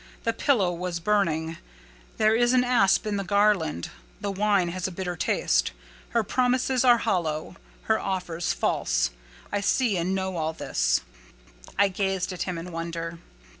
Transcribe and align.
The 0.23 0.33
pillow 0.33 0.73
was 0.73 0.99
burning: 0.99 1.57
there 2.17 2.35
is 2.35 2.53
an 2.53 2.63
asp 2.63 3.05
in 3.05 3.17
the 3.17 3.23
garland: 3.23 3.91
the 4.19 4.31
wine 4.31 4.69
has 4.69 4.87
a 4.87 4.91
bitter 4.91 5.15
taste: 5.15 5.73
her 6.09 6.23
promises 6.23 6.83
are 6.83 6.97
hollow—her 6.97 7.99
offers 7.99 8.51
false: 8.51 9.11
I 9.51 9.61
see 9.61 9.97
and 9.97 10.15
know 10.15 10.37
all 10.37 10.53
this." 10.53 11.01
I 11.77 11.87
gazed 11.89 12.33
at 12.33 12.41
him 12.49 12.57
in 12.57 12.71
wonder. 12.71 13.19